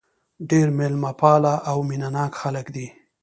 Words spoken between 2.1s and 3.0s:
ناک خلک دي.